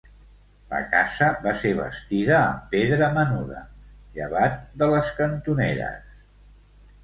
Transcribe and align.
La 0.69 0.77
casa 0.93 1.27
va 1.43 1.53
ser 1.59 1.73
bastida 1.81 2.33
amb 2.39 2.65
pedra 2.73 3.11
menuda, 3.19 3.61
llevat 4.19 4.59
de 4.83 4.91
les 4.97 5.15
cantoneres. 5.23 6.13